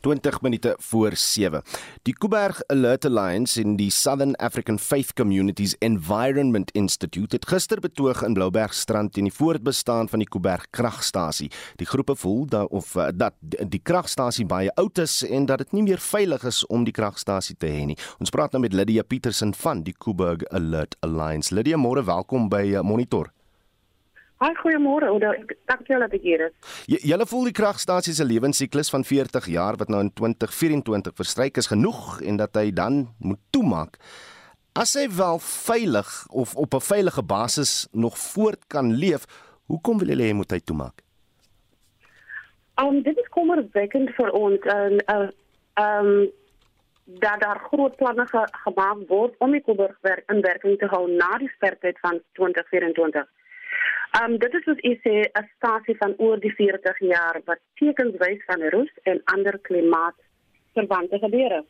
[0.07, 1.61] 20 minute voor 7.
[2.01, 8.23] Die Kuiberg Alert Alliance en die Southern African Faith Communities Environment Institute het gister betoog
[8.23, 11.51] in Bloubergstrand teen die voortbestaan van die Kuiberg kragstasie.
[11.75, 13.35] Die groepe voel dat of eh, dat
[13.67, 17.57] die kragstasie baie oud is en dat dit nie meer veilig is om die kragstasie
[17.59, 17.99] te hê nie.
[18.23, 21.51] Ons praat nou met Lydia Petersen van die Kuiberg Alert Alliance.
[21.51, 23.35] Lydia, môre welkom by eh, Monitor.
[24.37, 25.07] Hi, goeiemôre.
[25.65, 26.73] Dankie dat ek hier is.
[26.85, 31.71] Julle voel die kragstasie se lewensiklus van 40 jaar wat nou in 2024 verstryk is
[31.71, 33.97] genoeg en dat hy dan moet toemaak.
[34.77, 39.25] As hy wel veilig of op 'n veilige basis nog voort kan leef,
[39.65, 41.01] hoekom wil hulle hê moet hy toemaak?
[42.77, 45.29] Um dit is kommerwekkend vir ons en uh
[45.81, 46.29] um
[47.05, 51.09] dat daar groot planne ge gemaak word om die Koberg werk in werking te hou
[51.09, 53.25] na die sterkheid van 2024.
[54.15, 58.15] Um dit is wat ek sê 'n stasie van oor die 40 jaar wat tekens
[58.17, 61.65] wys van roes en ander klimaatverwante gebeure.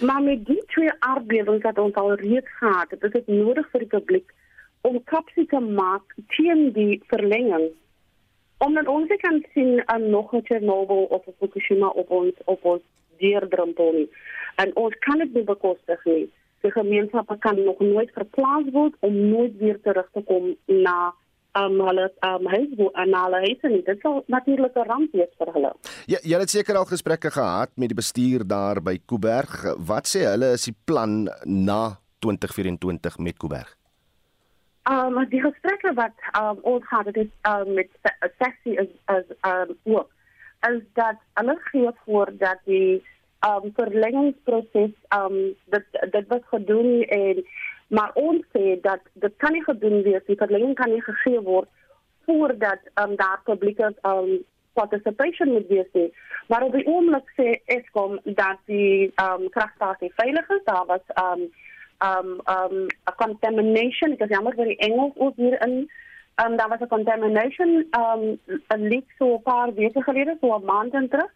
[0.00, 3.80] Maar met die twee aardbewings wat ons al reeds gehad het, is dit nodig vir
[3.80, 4.34] die publiek
[4.80, 7.66] om kapsie te maak teen die verlenging.
[8.58, 12.82] Omdat ons kan sien aan nog 'n Chernobyl of 'n Fukushima op ons op ons
[13.18, 14.06] deurdrempel.
[14.56, 16.32] En ons kan dit nie bekostig nie
[16.64, 21.12] die gemeenskap kan nog nooit verplaas word om nooit weer terug te kom na
[21.60, 23.82] um, hulle um, huis wo en hulle huis nie.
[23.86, 25.72] Dit sal natuurlik 'n ramp wees vir hulle.
[26.06, 29.76] Ja, jy het seker al gesprekke gehad met die bestuur daar by Kuiberg.
[29.78, 33.76] Wat sê hulle is die plan na 2024 met Kuiberg?
[34.90, 37.88] Um die gesprekke wat um, ons gehad het um, met
[38.38, 40.10] Sessie is as um ook
[40.68, 43.04] is dat hulle gee voor dat die
[43.46, 45.36] um verlengingsproses um
[45.74, 47.44] dit dit was gedoen en
[47.88, 51.68] maar ons sê dat dit kan nie gedoen wees die verlenging kan nie gegee word
[52.26, 56.12] voordat um daar publieke um participation moet wees nie.
[56.48, 60.64] Maar op die oomblik sê Eskom dat die um kragstasie veilig is.
[60.64, 61.44] Daar was um
[62.08, 65.84] um um a contamination ek sê jammer vir die Engels ook hier in
[66.42, 67.70] um daar was 'n contamination
[68.02, 68.22] um
[68.76, 71.30] 'n leak so 'n paar weke gelede so 'n maand terug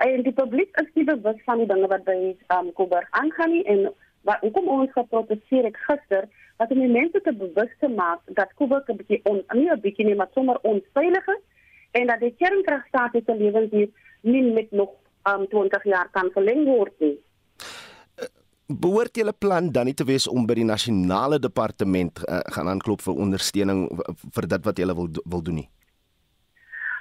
[0.00, 2.18] En die publiek is nie bewus van die dinge wat by
[2.56, 3.88] um, Koberg aangaan nie en
[4.28, 6.28] wat hoekom ons geprotesteer het gister
[6.60, 9.80] wat om die mense te bewus te maak dat Koberg 'n bietjie on nie 'n
[9.80, 11.42] bietjie nie maar sommer onveilig is
[12.00, 13.88] en dat die kernkragstasie se lewensduur
[14.22, 14.90] nie met nog
[15.28, 17.18] um, 20 jaar kan verleng word nie.
[18.66, 23.02] Behoort julle plan dan nie te wees om by die nasionale departement uh, gaan aanklop
[23.02, 23.88] vir ondersteuning
[24.34, 25.68] vir dit wat julle wil wil doen nie?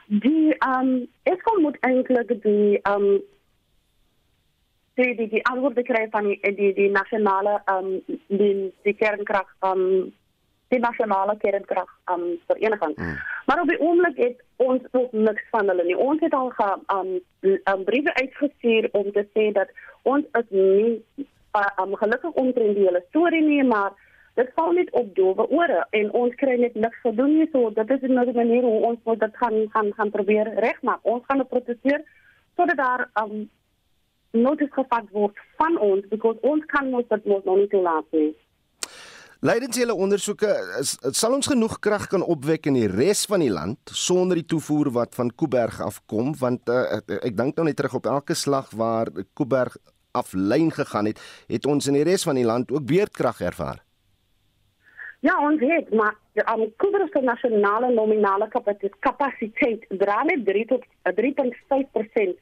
[0.09, 3.19] Die ehm um, Eskom moet eintlik die ehm um,
[4.93, 9.45] die die die antwoord kry van die die die nasionale ehm um, die die kernkrag
[9.59, 10.13] ehm um,
[10.73, 12.95] die nasionale kernkrag ehm um, vereniging.
[12.95, 13.19] Hmm.
[13.45, 15.97] Maar op die oomblik het ons nog niks van hulle nie.
[15.97, 19.69] Ons het al gaan ehm um, um, briewe uitgestuur om te sê dat
[20.01, 21.03] ons is nie
[21.53, 23.93] uh, um, gelukkig omtrent die hele storie nie, maar
[24.35, 27.47] dit val net op dowe ore en ons kry net niks gedoen nie.
[27.51, 30.99] So dit is nou manier hoe ons moet dit gaan gaan gaan probeer regmaak.
[31.01, 32.05] Ons gaan proteseer
[32.55, 33.49] sodat daar um
[34.31, 38.31] notice gevat word van ons because ons kan mos dit mos nog nie toelaat nie.
[39.39, 40.49] Leidens julle ondersoeke
[41.15, 44.91] sal ons genoeg krag kan opwek in die res van die land sonder die toevoer
[44.97, 49.07] wat van Kuiberg afkom want uh, ek dink nou net terug op elke slag waar
[49.39, 49.77] Kuiberg
[50.11, 53.79] aflyn gegaan het het ons in die res van die land ook beerdkrag ervaar
[55.19, 56.15] Ja, ons weet, maar
[56.53, 58.47] um, Kuberse nasionale nominale
[58.99, 60.85] kapasiteit dra net 3 tot
[61.21, 62.37] 3.5%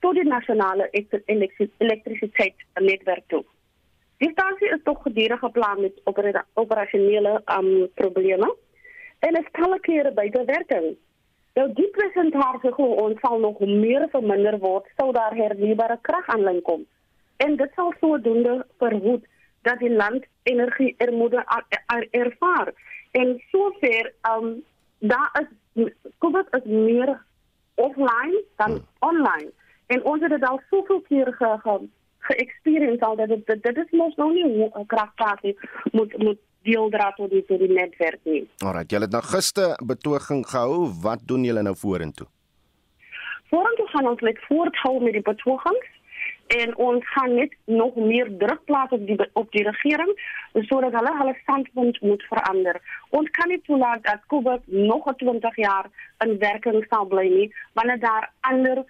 [0.00, 3.44] tot die nasionale elektrisiteitsnetwerk toe.
[4.22, 6.00] Die stasie is tog gedurig geplan met
[6.54, 8.54] operasionele um, probleme
[9.18, 10.96] en is talle kere buite werking.
[11.54, 16.62] Nou die presentasie glo ons sal nog meer verminder word sou daar hernubare krag aanlyn
[16.62, 16.86] kom.
[17.44, 19.24] En dit sal sodoende verhoed
[19.64, 21.44] dat die land energie ermoede
[22.10, 22.72] ervaar.
[23.10, 24.62] En sover um
[24.98, 25.48] daar is
[26.18, 27.22] COVID is meer
[27.74, 28.86] offline dan hmm.
[28.98, 29.50] online.
[29.86, 34.14] En ons het dit al soveel keer ge ge-experience al dat dit dit is mos
[34.16, 35.58] nog nie 'n kragstasie
[35.92, 38.48] moet moet deel dra tot die tot die netwerk nie.
[38.58, 40.88] Alraai, julle het nou gister betoging gehou.
[41.02, 42.26] Wat doen julle nou vorentoe?
[43.50, 45.88] Vorentoe gaan ons net voorthou met die betogings
[46.46, 50.12] en ons gaan net nog meer druk plaas op die op die regering
[50.52, 52.80] sodat hulle hulle standpunt moet verander.
[53.10, 55.86] Ons kan nie toelaat dat Kuba nog 20 jaar
[56.18, 58.84] in werking sal bly nie wanneer daar ander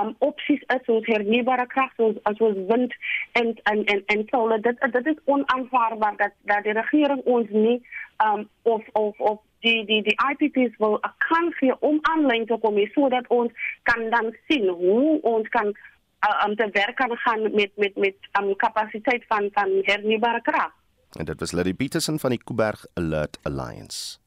[0.00, 2.94] um opsies is krag soos as ons wind
[3.32, 7.82] en en en en dit dit is onaanvaarbaar dat dat die regering ons nie
[8.26, 12.78] um of of of die die die IPPs wil kan gee om aanlyn te kom
[12.92, 15.76] sodat ons kan dan sien hoe ons kan
[16.26, 20.72] uh, om te werk kan gaan met met met um, kapasiteit van van hernubare krag.
[21.18, 24.18] En dit was Larry Peterson van die Kuiberg Alert Alliance.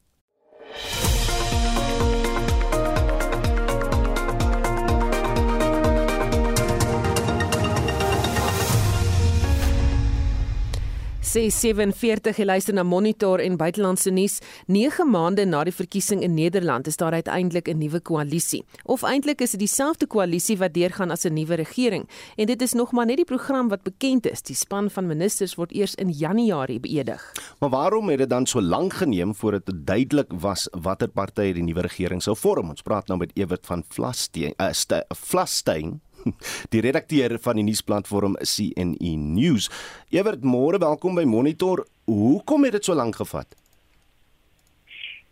[11.32, 14.40] 6:47 luister na Monitor en buitelandse nuus.
[14.66, 18.64] 9 maande na die verkiesing in Nederland is daar uiteindelik 'n nuwe koalisie.
[18.84, 22.72] Of eintlik is dit dieselfde koalisie wat deurgaan as 'n nuwe regering en dit is
[22.72, 24.42] nog maar net die program wat bekend is.
[24.42, 27.32] Die span van ministers word eers in Januarie beëdig.
[27.58, 31.62] Maar waarom het dit dan so lank geneem voordat dit duidelik was watter party die
[31.62, 32.68] nuwe regering sou vorm?
[32.68, 36.00] Ons praat nou met Ewert van Vlastein, uh, Vlastein
[36.72, 39.68] die redakteur van die nuusplatform CNE News.
[40.10, 41.84] Ewert, môre welkom by Monitor.
[42.10, 43.56] Hoekom het dit so lank gevat?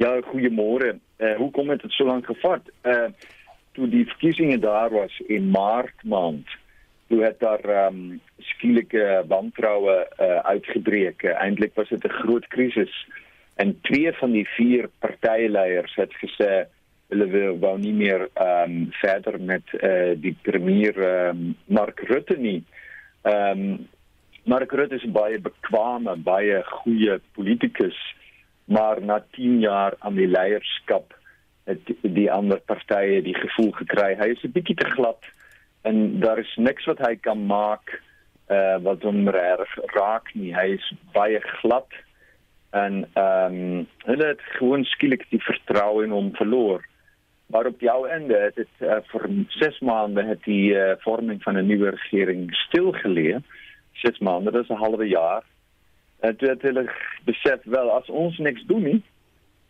[0.00, 0.96] Ja, goeiemôre.
[1.20, 2.72] Uh, hoekom het dit so lank gevat?
[2.82, 3.12] Uh
[3.78, 6.48] toe die verkiesings daar was in Maart maand,
[7.06, 11.22] toe het daar um skielike wantroue uh, uitgebreek.
[11.22, 12.90] Eintlik was dit 'n groot krisis
[13.62, 16.66] en twee van die vier partyleiers het gesê
[17.10, 22.00] hulle wou nie meer ehm um, verder met eh uh, die premier ehm um, Mark
[22.10, 22.62] Rutte nie.
[23.22, 23.88] Ehm um,
[24.44, 27.98] Mark Rutte is baie bekwame, baie goeie politikus,
[28.64, 31.14] maar na 10 jaar aan die leierskap
[31.64, 35.28] het die ander partye die gevoel gekry hy is 'n bietjie te glad
[35.82, 38.00] en daar is niks wat hy kan maak
[38.50, 40.52] uh, wat hom reg raak nie.
[40.54, 41.88] Hy is baie glad
[42.76, 46.84] en ehm um, hulle het gewoon skielik die vertroue in hom verloor.
[47.50, 51.54] Maar op jouw einde, het het, uh, voor zes maanden het die uh, vorming van
[51.54, 53.44] een nieuwe regering stilgeleerd.
[53.92, 55.42] Zes maanden, dat is een halve jaar.
[56.20, 59.02] En toen had ik beseft, wel, als ons niks doen, nie,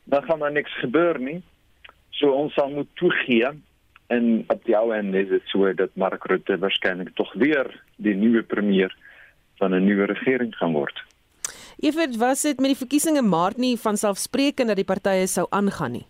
[0.04, 1.24] dan gaat er niks gebeuren.
[1.24, 1.42] Nie.
[2.08, 3.64] Zo ons zal moeten toegeven.
[4.06, 8.42] En op jouw einde is het zo dat Mark Rutte waarschijnlijk toch weer de nieuwe
[8.42, 8.96] premier
[9.56, 11.02] van een nieuwe regering gaan worden.
[11.78, 16.06] Evert, was dit met die verkiesingen maart nie vanselfsprekend dat die partye sou aangaan nie?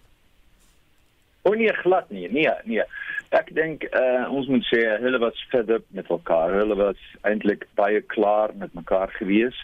[1.43, 2.29] O nee, glad nie.
[2.29, 2.85] Nee, nee.
[3.31, 6.57] Ek dink uh, ons moet sê hulle fed up met mekaar.
[6.61, 9.57] Hulle was eintlik baie klaar met mekaar gewees.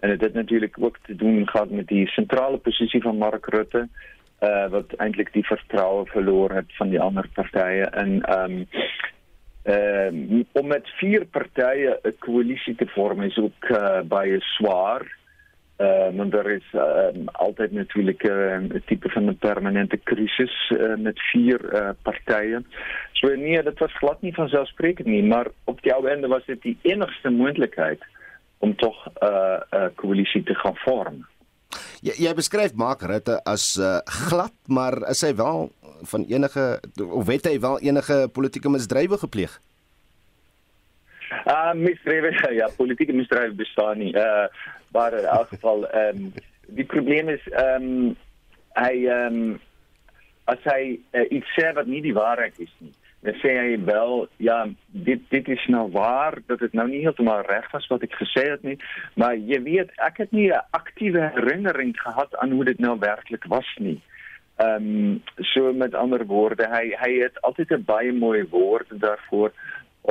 [0.00, 3.88] En dit het natuurlik ook te doen gehad met die sentrale posisie van Mark Rutte
[4.40, 8.62] uh wat eintlik die vertroue verloor het van die ander partye en ehm
[9.68, 15.04] uh, om met vier partye 'n koalisie te vorm is ook uh, baie swaar.
[15.80, 20.96] Uh, want er is uh, altijd natuurlijk uh, een type van een permanente crisis uh,
[20.96, 22.66] met vier uh, partijen.
[23.12, 25.24] Zo so, nee, dat was glad niet vanzelfsprekend niet.
[25.24, 28.04] Maar op jouw einde was dit die enigste mogelijkheid
[28.58, 31.26] om toch een uh, uh, coalitie te gaan vormen.
[32.00, 35.70] Jy, jy beskryf Mark Rutte as uh, glad, maar is hy wel
[36.02, 39.60] van enige of het hy wel enige politieke misdrywe gepleeg?
[41.44, 44.12] Ah, uh, misdrywe ja, politieke misdrywe bestaan nie.
[44.16, 44.48] Uh
[44.92, 46.32] maar in elk geval ehm um,
[46.66, 48.16] die probleem is ehm um,
[48.78, 49.60] hy ehm um,
[50.50, 52.92] as hy uh, iets sê wat nie die waarheid is nie.
[53.20, 54.58] Dan sê hy wel ja,
[55.06, 58.46] dit dit is nou waar dat dit nou nie heeltemal reg was wat ek gesê
[58.48, 58.78] het nie,
[59.20, 63.44] maar jy weet ek het nie 'n aktiewe herinnering gehad aan hoe dit nou werklik
[63.44, 64.00] was nie.
[64.56, 65.22] Ehm um,
[65.52, 69.52] so met ander woorde, hy hy het altyd 'n baie mooi woord daarvoor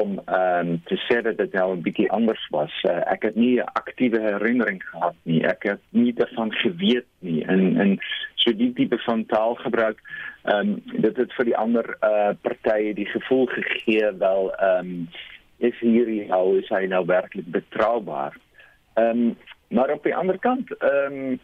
[0.02, 2.74] om ehm um, te sê dat dit nou 'n bietjie anders was.
[2.84, 5.44] Uh, ek het nie 'n aktiewe herinnering gehad nie.
[5.46, 7.46] Ek het nie daarvan geweet nie.
[7.46, 7.98] En en
[8.36, 10.00] so die tipe van taalgebruik
[10.44, 14.80] ehm um, dit het vir die ander eh uh, partye die gevoel gegee wel ehm
[14.80, 15.10] um,
[15.58, 18.38] is hierdie nou is hy nou werklik betroubaar.
[18.94, 19.38] Ehm um,
[19.70, 21.40] maar op die ander kant ehm um,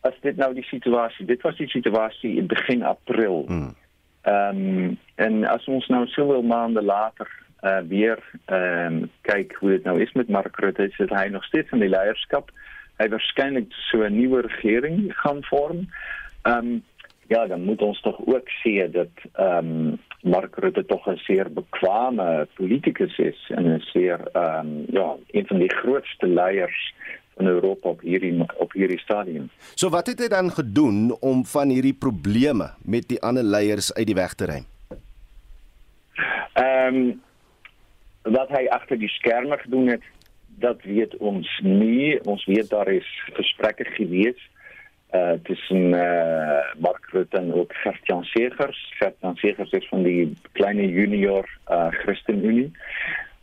[0.00, 3.44] as dit nou die situasie, dit was die situasie in begin April.
[3.46, 3.74] Hmm.
[4.22, 7.28] Ehm um, en as ons nou soveel maande later
[7.66, 11.44] uh, weer ehm um, kyk hoe dit nou is met Mark Rutte, is hy nog
[11.44, 12.50] steeds in die leierskap.
[12.96, 15.88] Hy waarskynlik so 'n nuwe regering gaan vorm.
[16.42, 16.82] Ehm um,
[17.26, 21.52] ja, dan moet ons tog ook sê dat ehm um, Mark Rutte tog 'n zeer
[21.52, 26.94] bekwame politikus is en 'n zeer ehm um, ja, een van die grootste leiers
[27.36, 29.50] in Europa op hierdie op hierdie stadium.
[29.74, 34.06] So wat het hy dan gedoen om van hierdie probleme met die ander leiers uit
[34.06, 34.66] die weg te ruim?
[36.52, 37.24] Ehm um,
[38.32, 40.04] wat hy agter die skerme gedoen het,
[40.58, 42.16] dat weet ons nie.
[42.24, 43.08] Ons weet daar is
[43.38, 44.40] gesprekke gewees
[45.14, 48.94] uh tussen uh Mark Rutte en ook Gert-Jan Segers.
[48.98, 52.70] Gert-Jan Segers is van die kleine junior uh ChristenUnie.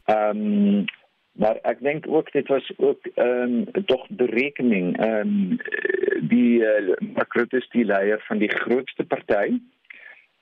[0.06, 0.86] Ehm um,
[1.34, 4.98] maar ek dink ook dit was ook ehm um, tog berekening.
[4.98, 5.60] Ehm um,
[6.30, 9.60] die uh, Mark Rutte is die leier van die grootste party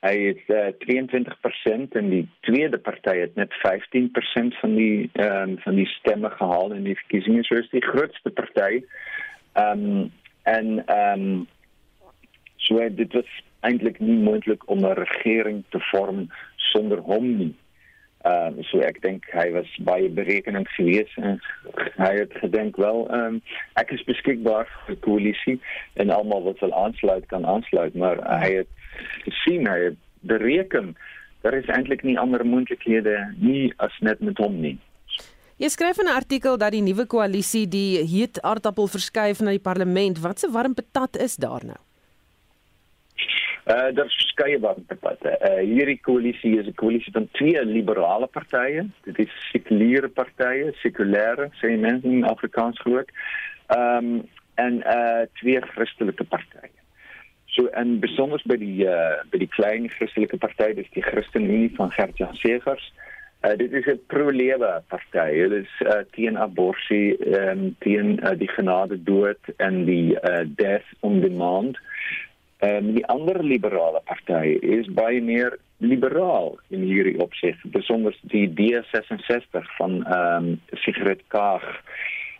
[0.04, 5.74] Uh, eh, 22% en die tweede party het net 15% van die ehm um, van
[5.74, 7.46] die stemme gehaal in die verkiesings.
[7.46, 8.82] So is die grootste party.
[9.52, 10.10] Ehm
[10.42, 11.46] en ehm um,
[12.56, 13.30] so dit was
[13.60, 16.26] eintlik nie moontlik om 'n regering te vorm
[16.56, 17.54] sonder hom nie.
[18.22, 21.40] Ehm um, so ek dink hy was baie berekenend geweest en
[21.98, 23.40] hy het gedink wel ehm um,
[23.80, 25.58] ek is beskikbaar vir koalisie
[25.94, 28.70] en almal wat wil aansluit kan aansluit maar hy het
[29.26, 29.98] gesien hy het
[30.34, 30.94] bereken
[31.42, 34.78] daar is eintlik nie ander moontlikhede nie as net met hom nie.
[35.58, 39.66] Jy skryf in 'n artikel dat die nuwe koalisie die heet aardappel verskuif na die
[39.70, 40.18] parlement.
[40.18, 41.78] Wat 'n warm patat is daar nou?
[43.66, 45.38] Uh daar is verskeie warmtepatte.
[45.38, 48.86] Uh hierdie koalisie is 'n koalisie van twee liberale partye.
[49.04, 53.10] Dit is sekuliere partye, sekulêre, sê mense in Afrikaans groot.
[53.66, 56.70] Ehm um, en uh twee Christelike partye.
[57.52, 61.92] So en besonders by die uh by die klein Christelike party, dis die ChristenUnie van
[61.92, 62.92] Gert-Jan Segers.
[63.44, 65.28] Uh dit is 'n pro-lewe party.
[65.38, 70.88] Hulle is uh teen abortus, um, teen uh, die genade dood en die uh death
[71.00, 71.78] on demand.
[72.62, 78.46] En um, die ander liberale party is baie meer liberaal in hierdie opsig, besonder die
[78.60, 81.66] D66 van ehm um, Sigrid Kaag.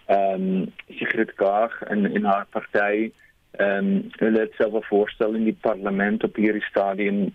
[0.07, 0.71] Ehm um,
[1.01, 3.11] Sigrid Kaag in in haar party
[3.59, 3.91] ehm um,
[4.23, 7.35] hulle het self 'n voorstel in die parlement op hierdie stadium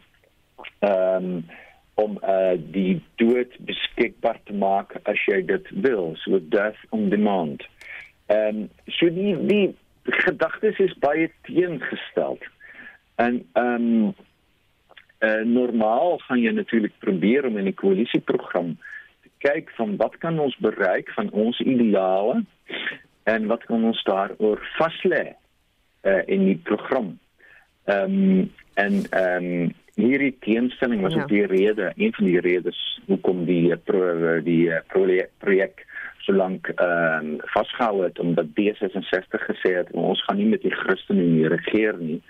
[0.80, 1.46] ehm um,
[1.98, 7.68] om uh, die dood beskikbaar te maak as jy dit wil, so death on demand.
[8.32, 12.54] Ehm um, so die die gedagtes is baie teengesteld.
[13.18, 14.14] En ehm um,
[15.20, 18.78] uh, normaal gaan jy natuurlik probeer om in 'n koalisieprogram
[19.22, 22.44] te kyk van wat kan ons bereik van ons ideale
[23.24, 25.34] en wat kan ons daaroor vas lê
[26.04, 27.18] uh, in die program.
[27.84, 31.22] Ehm um, en ehm um, hierdie teenstelling was ja.
[31.22, 35.86] ook die rede, een van die redes hoekom die pro, die projek, projek
[36.20, 40.76] so lank ehm um, vasgehou het omdat D66 gesê het ons gaan nie met die
[40.76, 42.22] Christene regeer nie.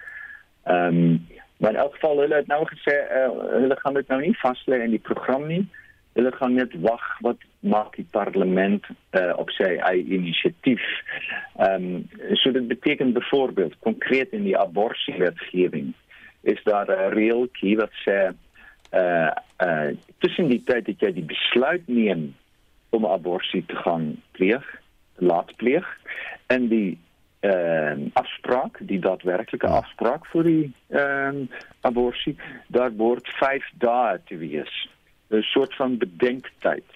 [0.68, 4.20] Ehm um, maar in elk geval hulle het nou gesê uh, hulle gaan dit nou
[4.22, 5.64] nie vas lê in die program nie.
[6.14, 8.86] Hulle gaan net wag wat maak die parlement
[9.18, 10.84] uh, op sy eie inisiatief.
[11.58, 15.94] Ehm um, so dit beteken byvoorbeeld konkreet in die abortuswetgewing
[16.42, 18.18] is daar 'n reëltjie wat sê
[18.94, 19.32] uh
[19.68, 22.36] uh tussen die tyd dat jy die besluit neem
[22.90, 24.64] om abortus te gaan pleeg,
[25.16, 25.88] laat pleeg
[26.48, 26.98] en die
[27.40, 32.36] ehm uh, afspraak, die daadwerklike afspraak vir die ehm uh, abortus,
[32.68, 34.74] daar word 5 dae te wees.
[35.30, 36.90] 'n soort van bedenktyd.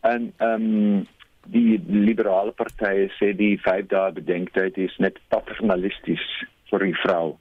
[0.00, 1.06] En ehm um,
[1.46, 6.26] die liberale partye sê die 5 dae bedenktyd is net paternalisties
[6.70, 7.38] vir die vrou.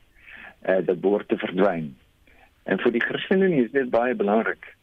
[0.61, 1.95] Eh uh, dit behoort te verdwyn.
[2.63, 4.75] En vir die Christene is dit baie belangrik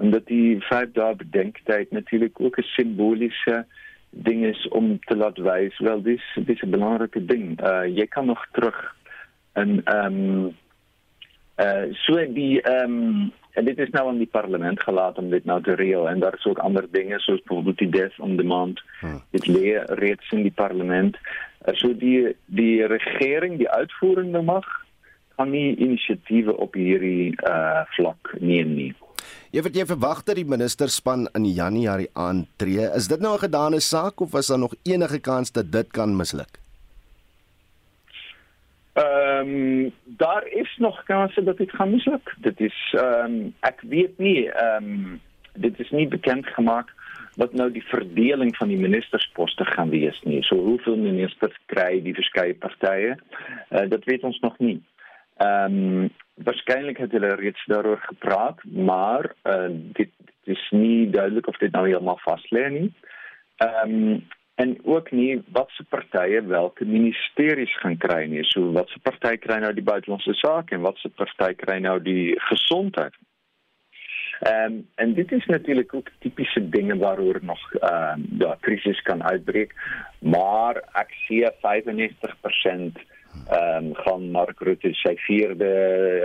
[0.00, 3.66] omdat die 5 dae bedenktyd natuurlik ook 'n simboliese
[4.10, 7.60] ding is om te laat wys wel dis dis 'n belangrike ding.
[7.62, 8.96] Uh jy kan nog terug
[9.52, 10.56] en ehm um,
[11.58, 15.44] uh so die ehm um, en dit is nou aan die parlement gelaat om dit
[15.44, 18.82] nou te reël en daar is ook ander dinge soos byvoorbeeld die death on demand.
[19.00, 19.22] Hmm.
[19.30, 21.18] Dit lê reeds in die parlement.
[21.66, 24.66] Uh, so die die regering, die uitvoerende mag
[25.36, 28.94] kan nie inisiatiewe op hierdie uh vlak neem nie.
[29.50, 32.84] Jy weet jy verwag dat die ministerspan in Januarie aantree.
[32.94, 36.16] Is dit nou 'n gedane saak of was daar nog enige kans dat dit kan
[36.16, 36.60] misluk?
[38.94, 42.34] Ehm um, daar is nog kanse dat dit gaan misluk.
[42.38, 45.20] Dit is ehm um, ek weet nie ehm um,
[45.54, 46.94] dit is nie bekend gemaak
[47.34, 50.42] wat nou die verdeling van die ministersposte gaan wees nie.
[50.42, 53.16] So hoeveel ministers kry die verskeie partye?
[53.70, 54.80] Uh, dit weet ons nog nie.
[55.40, 56.10] Ehm um,
[56.44, 61.72] waarskynlik het hulle reeds daaroor gepraat, maar uh, dit, dit is nie duidelik of dit
[61.72, 62.92] nou heeltemal vas lê nie.
[63.56, 64.28] Ehm um,
[64.60, 68.44] en ook nie wat se partye welke ministeries gaan kry nie.
[68.44, 71.96] So wat se party kry nou die buitelandse sake en wat se party kry nou
[72.04, 73.16] die gesondheid.
[74.40, 79.00] Ehm um, en dit is natuurlik ook tipiese dinge waaroor nog ehm um, ja, krisis
[79.08, 79.72] kan uitbreek,
[80.18, 83.00] maar ek sien 95%
[83.50, 85.70] ehm um, gaan Mark Rutte sy vierde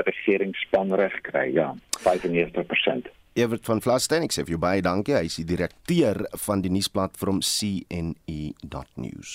[0.06, 1.48] regeringsspan reg kry.
[1.54, 3.10] Ja, 95%.
[3.36, 5.16] Evert van Vlasten, ek sê vir jou baie dankie.
[5.18, 9.32] Hy is die direkteur van die nuusplatform CNE.news.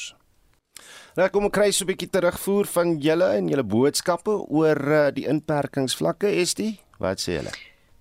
[1.19, 5.11] Nou kom ek kry so 'n bietjie terugvoer van julle en julle boodskappe oor uh,
[5.13, 6.81] die inperkingsvlakke, is dit?
[6.99, 7.53] Wat sê julle?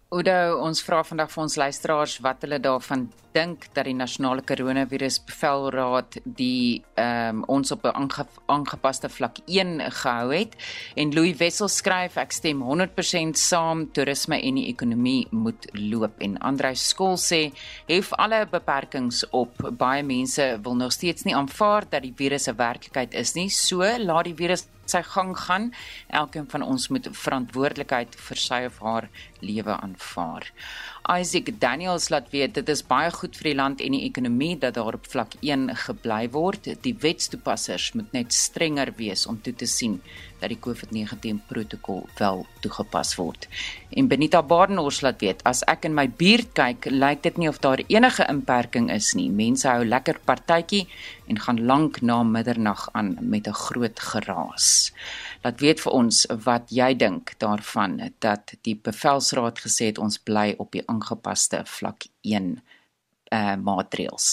[0.09, 3.03] Oudo, ons vra vandag vir ons luisteraars wat hulle daarvan
[3.35, 9.37] dink dat die nasionale koronavirus bevelraad die ehm um, ons op 'n aange, aangepaste vlak
[9.45, 10.55] 1 gehou het.
[10.95, 16.39] En Louis Wessel skryf ek stem 100% saam toerisme en die ekonomie moet loop en
[16.39, 17.51] Andrei Skol sê
[17.85, 19.53] hef alle beperkings op.
[19.77, 23.49] Baie mense wil nog steeds nie aanvaar dat die virus 'n werklikheid is nie.
[23.49, 25.69] So laat die virus sy gang gaan.
[26.21, 29.09] Elkeen van ons moet verantwoordelikheid vir sy of haar
[29.45, 30.49] lewe aanvaar.
[31.09, 34.75] Isaac Daniels laat weet dit is baie goed vir die land en die ekonomie dat
[34.77, 36.69] daar op vlak 1 gebly word.
[36.85, 39.97] Die wetstoepassers moet net strenger wees om toe te sien
[40.39, 43.47] dat die COVID-19 protokol wel toegepas word.
[43.89, 47.57] En Benita Badenhorst laat weet, as ek in my buurt kyk, lyk dit nie of
[47.63, 49.31] daar enige inperking is nie.
[49.33, 50.85] Mense hou lekker partytjie
[51.27, 54.93] en gaan lank na middernag aan met 'n groot geraas.
[55.43, 60.51] Laat weet vir ons wat jy dink daarvan dat die bevelsraad gesê het ons bly
[60.59, 62.57] op die aangepaste vlak 1
[63.29, 64.27] uh maatreëls.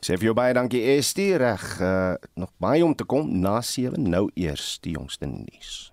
[0.00, 4.00] Sê vir jou baie dankie Estie reg uh, nog baie om te kom na 7
[4.00, 5.92] nou eers die jongste nuus.